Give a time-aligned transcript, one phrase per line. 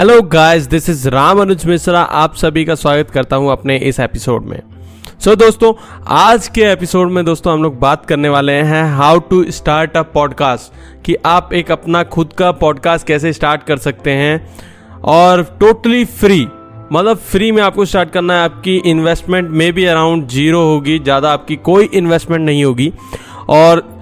[0.00, 4.00] Hello guys this is Ram Anuj Mishra आप सभी का स्वागत करता हूँ अपने इस
[4.00, 4.60] एपिसोड में।
[5.20, 5.72] सो so, दोस्तों
[6.08, 10.02] आज के एपिसोड में दोस्तों हम लोग बात करने वाले हैं how to start a
[10.14, 14.56] podcast कि आप एक अपना खुद का पॉडकास्ट कैसे स्टार्ट कर सकते हैं।
[15.04, 16.46] और टोटली फ्री
[16.92, 21.32] मतलब फ्री में आपको स्टार्ट करना है। आपकी इन्वेस्टमेंट में भी अराउंड ज़ीरो होगी ज़्यादा
[21.32, 22.92] आपकी कोई इन्वेस्टमेंट नहीं होगी।
[23.48, 23.93] और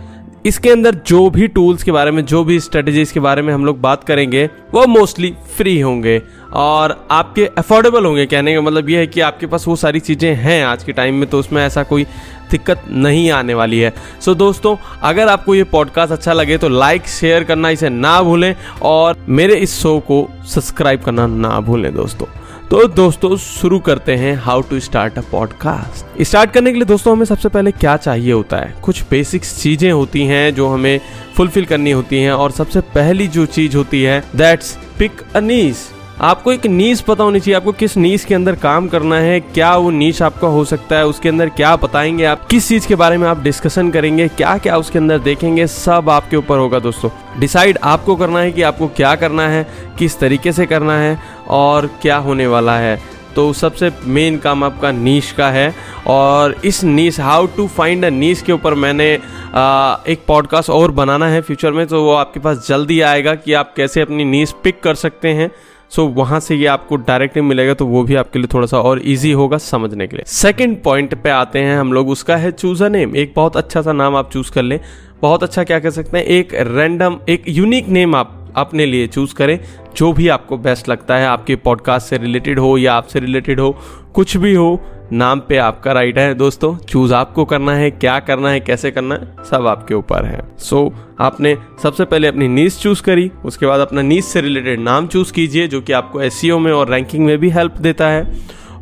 [0.47, 3.65] इसके अंदर जो भी टूल्स के बारे में जो भी स्ट्रेटजीज के बारे में हम
[3.65, 6.21] लोग बात करेंगे वो मोस्टली फ्री होंगे
[6.53, 10.35] और आपके अफोर्डेबल होंगे। कहने का मतलब ये है कि आपके पास वो सारी चीज़ें
[10.35, 12.05] हैं आज के टाइम में तो उसमें ऐसा कोई
[12.51, 16.69] दिक्कत नहीं आने वाली है। सो so, दोस्तों अगर आपको ये पॉडकास्ट अच्छा लगे तो
[16.69, 21.95] लाइक शेयर करना इसे ना भूलें और मेरे इस शो को सब्सक्राइब करना ना भूलें
[21.95, 22.27] दोस्तों।
[22.73, 27.13] तो दोस्तों, शुरू करते हैं how to start a podcast start करने के लिए दोस्तों,
[27.13, 28.75] हमें सबसे पहले क्या चाहिए होता है?
[28.83, 31.01] कुछ बेसिक चीज़ें होती हैं जो हमें
[31.37, 35.89] फुलफिल करनी होती हैं और सबसे पहली जो चीज़ होती है दैट्स पिक अ नीस
[36.21, 39.77] आपको एक नीच पता होनी चाहिए आपको किस नीच के अंदर काम करना है क्या
[39.77, 43.17] वो नीच आपका हो सकता है उसके अंदर क्या बताएँगे आप किस चीज़ के बारे
[43.17, 47.79] में आप डिस्कशन करेंगे क्या क्या उसके अंदर देखेंगे सब आपके ऊपर होगा दोस्तों। डिसाइड
[47.83, 49.67] आपको करना है कि आपको क्या करना है
[49.99, 53.01] किस तरीके से करना है और क्या होने वाला है।
[53.35, 55.75] तो सबसे मेन काम आपका नीश का है
[56.07, 59.19] और इस niche how to find a niche के ऊपर मैंने
[59.55, 63.53] आ, एक पॉडकास्ट और बनाना है फ्यूचर में तो वो आपके पास जल्दी आएगा कि
[63.53, 65.51] आप कैसे अपनी नीश पिक कर सकते हैं।
[65.93, 68.67] सो so, वहाँ से ये आपको डायरेक्ट डायरेक्टली मिलेगा तो वो भी आपके लिए थोड़ा
[68.67, 72.37] सा और इजी होगा समझने के लिए। सेकेंड पॉइंट पे आते हैं हम लोग उसका
[72.37, 74.81] है चूज़ अ नेम एक बहुत अच्छा सा नाम आप चूज़ कर लें।
[75.23, 76.25] बहुत अच्छा क्या कह सकते हैं?
[76.25, 79.59] एक रैंडम एक यूनिक नेम आप अपने लिए चूज़ करें
[79.97, 83.79] जो भी आपको बेस्ट लगता है आपके पॉडकास्ट से रिलेटेड हो या आपसे रिलेटेड हो
[84.15, 84.81] कुछ भी हो
[85.13, 89.15] नाम पे आपका राइट है दोस्तों। चूज़ आपको करना है क्या करना है कैसे करना
[89.15, 93.67] है सब आपके ऊपर है। सो so, आपने सबसे पहले अपनी नीस चूज़ करी उसके
[93.67, 96.91] बाद अपना नीस से रिलेटेड नाम चूज़ कीजिए जो कि आपको एस e में और
[96.91, 98.25] रैंकिंग में भी हेल्प देता है।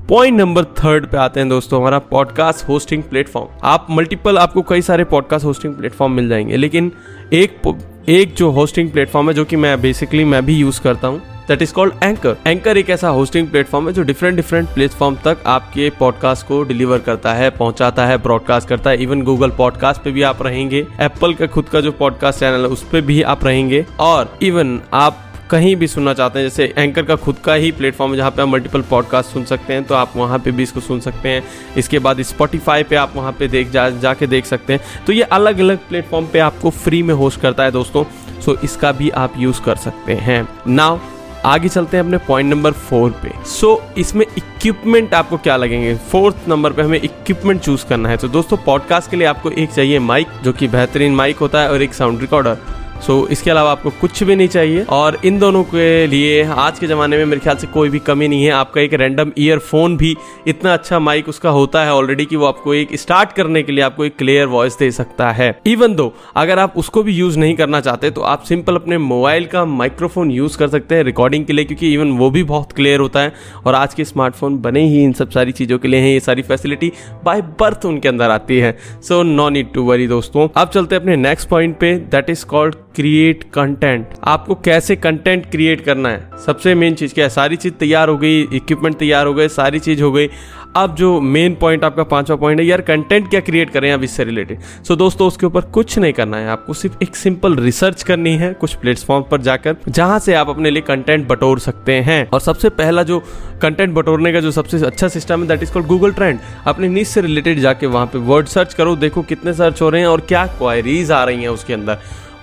[0.08, 4.82] पॉइंट नंबर थर्ड पे आते हैं दोस्तों हमारा पॉडकास्ट होस्टिंग प्लेटफॉर्म आप मल्टीपल आपको कई
[4.82, 6.92] सारे पॉडकास्ट होस्टिंग प्लेटफॉर्म मिल जाएँगे लेकिन
[7.32, 7.76] एक
[8.08, 11.62] एक जो होस्टिंग प्लेटफॉर्म है जो कि मैं बेसिकली मैं भी यूज़ करता हूँ that
[11.62, 15.88] is called anchor anchor एक ऐसा होस्टिंग प्लेटफॉर्म है जो डिफरेंट डिफरेंट प्लेटफॉर्म तक आपके
[15.98, 19.02] पॉडकास्ट को डिलीवर करता है, पहुंचाता है ब्रॉडकास्ट करता है.
[19.02, 20.86] इवन गूगल पॉडकास्ट पे भी आप रहेंगे.
[21.00, 23.84] एप्पल का खुद का जो पॉडकास्ट चैनल है, उस पर भी आप रहेंगे.
[24.00, 28.12] और इवन आप कहीं भी सुनना चाहते हैं, जैसे एंकर का खुद का ही प्लेटफॉर्म
[28.12, 30.80] है जहाँ पे आप मल्टीपल पॉडकास्ट सुन सकते हैं तो आप वहाँ पे भी इसको
[30.80, 31.42] सुन सकते हैं.
[31.76, 35.04] इसके बाद स्पॉटीफाई पे आप वहाँ पे देख जा, जाके देख सकते हैं.
[35.06, 38.04] तो ये अलग अलग प्लेटफॉर्म पे आपको फ्री में होस्ट करता है दोस्तों.
[38.40, 40.46] सो इसका भी आप यूज़ कर सकते हैं.
[40.66, 40.98] नाउ
[41.44, 45.94] आगे चलते हैं अपने पॉइंट नंबर फोर पे। सो so, इसमें इक्विपमेंट आपको क्या लगेंगे?
[45.96, 49.72] फोर्थ नंबर पे हमें इक्विपमेंट चूज़ करना है। तो दोस्तों पॉडकास्ट के लिए आपको एक
[49.72, 52.58] चाहिए माइक जो कि बेहतरीन माइक होता है और एक साउंड रिकॉर्डर
[53.00, 56.78] सो so, इसके अलावा आपको कुछ भी नहीं चाहिए। और इन दोनों के लिए आज
[56.78, 59.96] के ज़माने में मेरे ख्याल से कोई भी कमी नहीं है। आपका एक रैंडम ईयरफोन
[59.96, 60.16] भी
[60.46, 63.84] इतना अच्छा माइक उसका होता है ऑलरेडी कि वो आपको एक स्टार्ट करने के लिए
[63.84, 67.54] आपको एक क्लियर वॉइस दे सकता है। इवन दो अगर आप उसको भी यूज़ नहीं
[67.54, 71.52] करना चाहते तो आप सिंपल अपने मोबाइल का माइक्रोफोन यूज़ कर सकते हैं रिकॉर्डिंग के
[71.52, 73.32] लिए क्योंकि इवन वो भी बहुत क्लियर होता है।
[73.66, 76.42] और आज के स्मार्टफ़ोन बने ही इन सब सारी चीज़ों के लिए हैं। ये सारी
[76.42, 76.92] फैसिलिटी
[77.24, 81.16] बाय बर्थ उनके अंदर आती है। So no need to worry दोस्तों। अब चलते अपने
[81.16, 86.30] नेक्स्ट पॉइंट पे। That is called create content आपको कैसे कंटेंट क्रिएट करना है?
[86.46, 87.30] सबसे मेन चीज़ क्या है?
[87.30, 90.28] सारी चीज़ तैयार हो गई इक्विपमेंट तैयार हो गए, सारी चीज़ हो गई।
[90.76, 94.24] अब जो मेन पॉइंट आपका पांचवा पॉइंट है, यार कंटेंट क्या क्रिएट करें अब इससे
[94.24, 98.34] रिलेटेड सो दोस्तों, उसके ऊपर कुछ नहीं करना है। आपको सिर्फ़ एक सिंपल रिसर्च करनी
[98.36, 102.40] है कुछ प्लेटफॉर्म पर जाकर, जहाँ से आप अपने लिए कंटेंट बटोर सकते हैं। और
[102.40, 103.18] सबसे पहला जो
[103.62, 107.06] कंटेंट बटोरने का जो सबसे अच्छा सिस्टम है that is called Google trend अपने नीच
[107.06, 110.20] से रिलेटेड जाके वहाँ पे वर्ड सर्च करो, देखो कितने सर्च हो रहे हैं और
[110.20, 111.98] क्या क्वायरीज आ रही हैं उसके अंदर।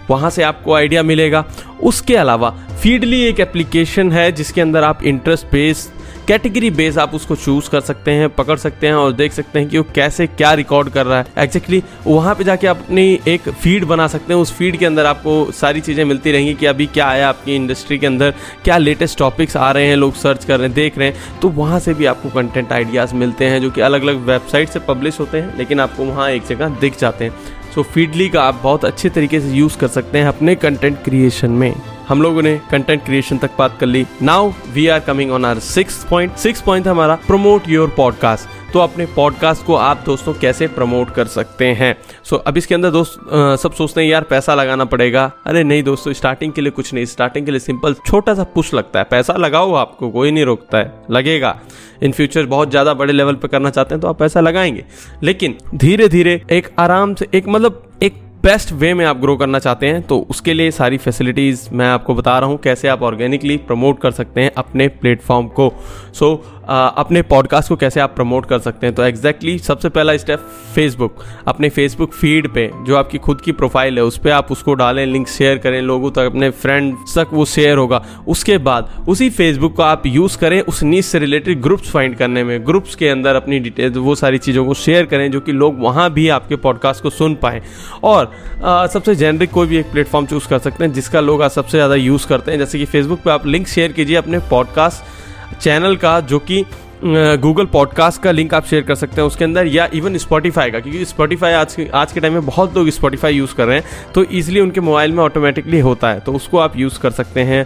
[0.09, 1.45] वहाँ से आपको आइडिया मिलेगा।
[1.83, 2.49] उसके अलावा
[2.81, 5.89] फीडली एक एप्लीकेशन है जिसके अंदर आप इंटरेस्ट बेस
[6.27, 9.67] कैटेगरी बेस आप उसको चूज़ कर सकते हैं पकड़ सकते हैं और देख सकते हैं
[9.69, 13.19] कि वो कैसे क्या रिकॉर्ड कर रहा है। एग्जैक्टली exactly, वहाँ पे जाके आप अपनी
[13.27, 16.65] एक फ़ीड बना सकते हैं। उस फ़ीड के अंदर आपको सारी चीज़ें मिलती रहेंगी कि
[16.65, 18.33] अभी क्या आया आपकी इंडस्ट्री के अंदर
[18.63, 21.49] क्या लेटेस्ट टॉपिक्स आ रहे हैं लोग सर्च कर रहे हैं देख रहे हैं। तो
[21.49, 25.19] वहाँ से भी आपको कंटेंट आइडियाज़ मिलते हैं जो कि अलग अलग वेबसाइट से पब्लिश
[25.19, 27.31] होते हैं लेकिन आपको वहाँ एक जगह दिख जाते हैं।
[27.77, 31.51] सो फीडली का आप बहुत अच्छे तरीके से यूज़ कर सकते हैं अपने कंटेंट क्रिएशन
[31.51, 31.75] में।
[32.07, 35.59] हम लोगों ने कंटेंट क्रिएशन तक बात कर ली। Now we are coming on our
[35.59, 40.67] six point six point हमारा प्रोमोट योर पॉडकास्ट तो अपने पॉडकास्ट को आप दोस्तों कैसे
[40.67, 41.95] प्रमोट कर सकते हैं?
[42.23, 45.63] सो so, अब इसके अंदर दोस्त आ, सब सोचते हैं यार पैसा लगाना पड़ेगा। अरे
[45.63, 48.99] नहीं दोस्तों स्टार्टिंग के लिए कुछ नहीं। स्टार्टिंग के लिए सिंपल छोटा सा पुश लगता
[48.99, 51.59] है। पैसा लगाओ आपको कोई नहीं रोकता है। लगेगा।
[52.03, 54.85] इन फ्यूचर बहुत ज़्यादा बड़े लेवल पे करना चाहते हैं तो आप पैसा लगाएँगे।
[55.23, 59.59] लेकिन धीरे धीरे एक आराम से एक मतलब एक बेस्ट वे में आप ग्रो करना
[59.59, 63.57] चाहते हैं तो उसके लिए सारी फैसिलिटीज़ मैं आपको बता रहा हूँ कैसे आप ऑर्गेनिकली
[63.57, 65.73] प्रमोट कर सकते हैं अपने प्लेटफॉर्म को।
[66.13, 68.95] सो so, अपने पॉडकास्ट को कैसे आप प्रमोट कर सकते हैं?
[68.95, 70.39] तो एग्जैक्टली exactly सबसे पहला स्टेप
[70.75, 74.73] फेसबुक अपने फेसबुक फ़ीड पे जो आपकी खुद की प्रोफ़ाइल है उस पर आप उसको
[74.73, 79.29] डालें लिंक शेयर करें लोगों तक अपने फ्रेंड्स तक वो शेयर होगा। उसके बाद उसी
[79.29, 83.09] फेसबुक को आप यूज़ करें उस नीच से रिलेटेड ग्रुप्स फाइंड करने में। ग्रुप्स के
[83.09, 86.55] अंदर अपनी डिटेल वो सारी चीज़ों को शेयर करें जो कि लोग वहाँ भी आपके
[86.55, 87.61] पॉडकास्ट को सुन पाएँ।
[88.03, 88.31] और
[88.63, 91.95] आ, सबसे जेनरिक कोई भी एक प्लेटफॉर्म चूज़ कर सकते हैं जिसका लोग सबसे ज़्यादा
[91.95, 95.26] यूज़ करते हैं। जैसे कि फेसबुक पर आप लिंक शेयर कीजिए अपने पॉडकास्ट
[95.61, 96.65] चैनल का, जो कि
[97.03, 100.79] गूगल पॉडकास्ट का लिंक आप शेयर कर सकते हैं उसके अंदर, या इवन स्पॉटीफाई का,
[100.79, 104.11] क्योंकि स्पॉटीफाई आज के आज के टाइम में बहुत लोग स्पॉटीफाई यूज़ कर रहे हैं
[104.15, 107.65] तो ईजिली उनके मोबाइल में ऑटोमेटिकली होता है तो उसको आप यूज़ कर सकते हैं।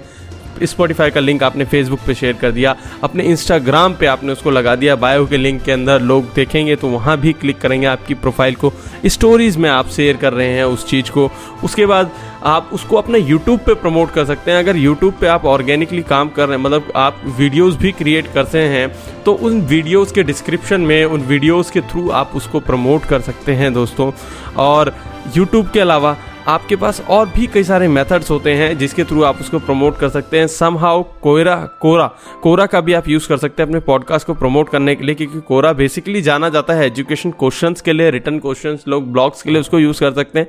[0.63, 4.75] स्पॉटीफाई का लिंक आपने फेसबुक पे शेयर कर दिया, अपने इंस्टाग्राम पे आपने उसको लगा
[4.75, 8.55] दिया बायो के लिंक के अंदर लोग देखेंगे तो वहाँ भी क्लिक करेंगे आपकी प्रोफ़ाइल
[8.55, 8.73] को।
[9.07, 11.29] स्टोरीज में आप शेयर कर रहे हैं उस चीज़ को।
[11.63, 12.11] उसके बाद
[12.45, 16.29] आप उसको अपने यूट्यूब पे प्रमोट कर सकते हैं। अगर यूट्यूब पे आप ऑर्गेनिकली काम
[16.29, 18.89] कर रहे हैं मतलब आप वीडियोस भी क्रिएट करते हैं
[19.23, 23.53] तो उन वीडियोस के डिस्क्रिप्शन में, उन वीडियोस के थ्रू आप उसको प्रमोट कर सकते
[23.53, 24.11] हैं दोस्तों।
[24.57, 24.93] और
[25.35, 26.15] यूट्यूब के अलावा
[26.47, 30.09] आपके पास और भी कई सारे मेथड्स होते हैं, जिसके थ्रू आप उसको प्रमोट कर
[30.09, 32.07] सकते हैं। सम हाउ कोयरा कोरा
[32.43, 35.15] कोरा का भी आप यूज़ कर सकते हैं अपने पॉडकास्ट को प्रमोट करने के लिए,
[35.15, 39.49] क्योंकि कोरा बेसिकली जाना जाता है एजुकेशन क्वेश्चंस के लिए रिटर्न क्वेश्चंस लोग ब्लॉग्स के
[39.49, 40.47] लिए उसको यूज़ कर सकते हैं।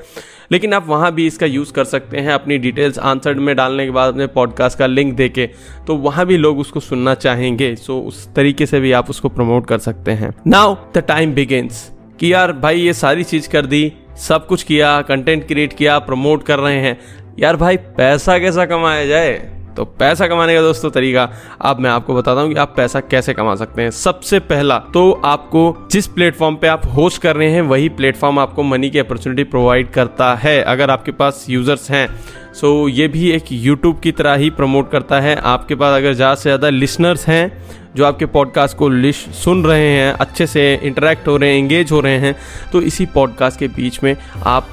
[0.53, 3.91] लेकिन आप वहाँ भी इसका यूज़ कर सकते हैं अपनी डिटेल्स आंसर में डालने के
[3.91, 5.47] बाद अपने पॉडकास्ट का लिंक दे के।
[5.87, 9.67] तो वहाँ भी लोग उसको सुनना चाहेंगे। सो उस तरीके से भी आप उसको प्रमोट
[9.67, 11.91] कर सकते हैं। नाउ द टाइम बिगेन्स
[12.21, 16.43] कि यार भाई ये सारी चीज़ कर दी सब कुछ किया कंटेंट क्रिएट किया प्रमोट
[16.43, 17.01] कर रहे हैं।
[17.39, 19.62] यार भाई, पैसा कैसा कमाया जाए?
[19.77, 21.29] तो पैसा कमाने का दोस्तों तरीका
[21.61, 25.11] अब मैं आपको बताता हूँ कि आप पैसा कैसे कमा सकते हैं। सबसे पहला तो
[25.25, 29.45] आपको जिस प्लेटफॉर्म पे आप होस्ट कर रहे हैं, वही प्लेटफॉर्म आपको मनी की अपॉर्चुनिटी
[29.45, 32.09] प्रोवाइड करता है। अगर आपके पास यूज़र्स हैं,
[32.55, 36.35] सो ये भी एक यूट्यूब की तरह ही प्रमोट करता है। आपके पास अगर ज़्यादा
[36.35, 37.63] से ज़्यादा लिसनर्स हैं,
[37.97, 41.93] जो आपके पॉडकास्ट को लिश सुन रहे हैं, अच्छे से इंटरेक्ट हो रहे हैं इंगेज
[41.93, 42.35] हो रहे हैं
[42.73, 44.17] तो इसी पॉडकास्ट के बीच में
[44.47, 44.69] आप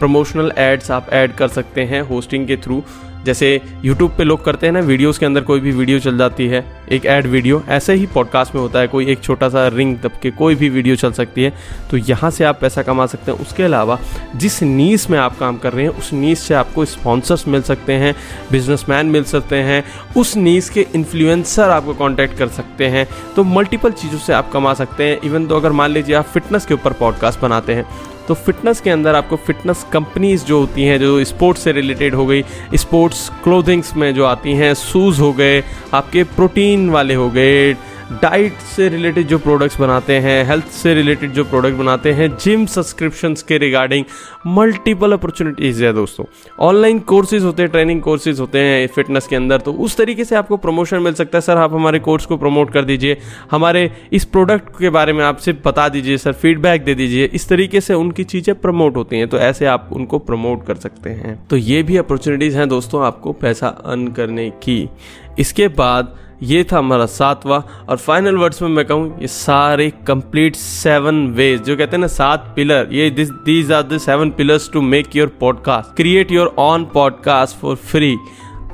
[0.00, 2.82] प्रमोशनल एड्स आप ऐड कर सकते हैं होस्टिंग के थ्रू।
[3.28, 3.48] जैसे
[3.84, 6.64] यूट्यूब पे लोग करते हैं ना वीडियोस के अंदर कोई भी वीडियो चल जाती है,
[6.92, 10.12] एक ऐड वीडियो ऐसे ही पॉडकास्ट में होता है, कोई एक छोटा सा रिंग दब
[10.22, 11.52] के कोई भी वीडियो चल सकती है
[11.90, 13.98] तो यहाँ से आप पैसा कमा सकते हैं। उसके अलावा,
[14.36, 17.92] जिस नीस में आप काम कर रहे हैं, उस नीस से आपको स्पॉन्सर्स मिल सकते
[17.94, 18.14] हैं
[18.52, 19.82] बिजनेसमैन मिल सकते हैं,
[20.16, 24.74] उस नीस के इन्फ्लुएंसर आपको कॉन्टैक्ट कर सकते हैं तो मल्टीपल चीज़ों से आप कमा
[24.74, 27.84] सकते हैं। इवन तो अगर मान लीजिए आप फिटनेस के ऊपर पॉडकास्ट बनाते हैं
[28.28, 32.26] तो फिटनेस के अंदर आपको फिटनेस कंपनीज़ जो होती हैं, जो स्पोर्ट्स से रिलेटेड हो
[32.26, 32.42] गई
[32.74, 35.62] स्पोर्ट्स क्लोथिंग्स में जो आती हैं शूज़ हो गए,
[35.94, 37.72] आपके प्रोटीन वाले हो गए
[38.12, 42.64] डाइट से रिलेटेड जो प्रोडक्ट्स बनाते हैं, हेल्थ से रिलेटेड जो प्रोडक्ट बनाते हैं, जिम
[42.66, 44.04] सब्सक्रिप्शन के रिगार्डिंग
[44.46, 46.24] मल्टीपल अपॉर्चुनिटीज़ है दोस्तों।
[46.60, 50.36] ऑनलाइन कोर्सेज होते हैं ट्रेनिंग कोर्सेज होते हैं फिटनेस के अंदर तो उस तरीके से
[50.36, 53.16] आपको प्रमोशन मिल सकता है। सर, आप हमारे कोर्स को प्रमोट कर दीजिए।
[53.50, 57.80] हमारे इस प्रोडक्ट के बारे में आपसे बता दीजिए, सर फीडबैक दे दीजिए। इस तरीके
[57.80, 61.56] से उनकी चीज़ें प्रमोट होती हैं तो ऐसे आप उनको प्रमोट कर सकते हैं। तो
[61.56, 64.88] ये भी अपॉर्चुनिटीज़ हैं दोस्तों, आपको पैसा अर्न करने की।
[65.38, 70.56] इसके बाद ये था हमारा सातवां, और फाइनल वर्ड्स में मैं कहूँ, ये सारे कंप्लीट
[70.56, 74.70] सेवन वेज जो कहते हैं ना, सात पिलर ये this these are the seven pillars
[74.72, 78.16] to make your podcast create your own podcast for free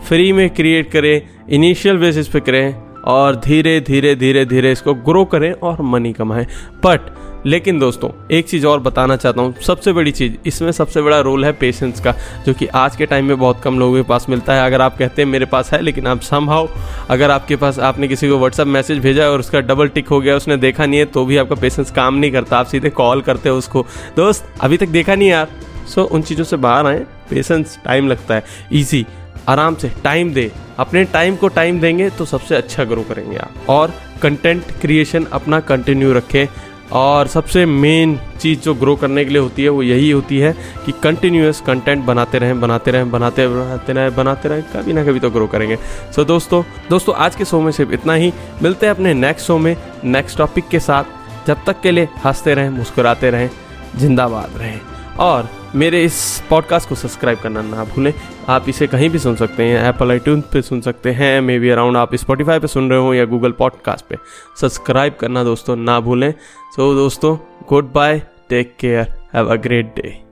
[0.08, 5.24] free में क्रिएट करें इनिशियल बेसिस पे करें और धीरे धीरे धीरे धीरे इसको ग्रो
[5.24, 6.46] करें और मनी कमाएँ।
[6.84, 7.00] बट
[7.46, 11.44] लेकिन दोस्तों, एक चीज़ और बताना चाहता हूँ। सबसे बड़ी चीज़, इसमें सबसे बड़ा रोल
[11.44, 12.14] है पेशेंस का,
[12.46, 14.98] जो कि आज के टाइम में बहुत कम लोगों के पास मिलता है। अगर आप
[14.98, 16.68] कहते हैं, मेरे पास है, लेकिन आप संभाव।
[17.10, 20.36] अगर आपके पास, आपने किसी को व्हाट्सअप मैसेज भेजा और उसका डबल टिक हो गया,
[20.36, 23.48] उसने देखा नहीं है तो भी आपका पेशेंस काम नहीं करता। आप सीधे कॉल करते
[23.48, 25.48] हो उसको। दोस्त, अभी तक देखा नहीं यार।
[25.88, 29.06] सो उन चीज़ों से बाहर आए। पेशेंस टाइम लगता है। ईजी
[29.48, 33.50] आराम से टाइम दे। अपने टाइम को टाइम देंगे तो सबसे अच्छा ग्रो करेंगे आप।
[33.68, 36.46] और कंटेंट क्रिएशन अपना कंटिन्यू रखें।
[36.92, 40.52] और सबसे मेन चीज़ जो ग्रो करने के लिए होती है वो यही होती है
[40.86, 45.20] कि कंटिन्यूस कंटेंट बनाते रहें बनाते रहें बनाते बनाते रहें बनाते रहें। कभी ना कभी
[45.20, 48.32] तो ग्रो करेंगे। सो so, दोस्तों दोस्तों आज के शो में सिर्फ़ इतना ही।
[48.62, 51.04] मिलते हैं अपने नेक्स्ट शो में नेक्स्ट टॉपिक के साथ।
[51.46, 53.50] जब तक के लिए हँसते रहें मुस्कुराते रहें
[53.96, 54.80] जिंदाबाद रहें।
[55.18, 58.14] और मेरे इस पॉडकास्ट को सब्सक्राइब करना ना भूलें।
[58.48, 61.68] आप इसे कहीं भी सुन सकते हैं एप्पल आई पे सुन सकते हैं मे बी
[61.68, 64.16] अराउंड आप स्पॉटीफाई पे सुन रहे हो या गूगल पॉडकास्ट पे।
[64.60, 66.32] सब्सक्राइब करना दोस्तों ना भूलें।
[66.76, 67.36] सो so, दोस्तों
[67.92, 70.23] goodbye take care have a great day